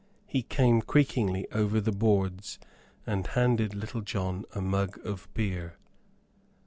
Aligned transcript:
He 0.25 0.41
came 0.41 0.81
creakingly 0.81 1.45
over 1.51 1.79
the 1.79 1.91
boards, 1.91 2.57
and 3.05 3.27
handed 3.27 3.75
Little 3.75 4.01
John 4.01 4.45
a 4.55 4.59
mug 4.59 4.99
of 5.05 5.31
beer. 5.35 5.77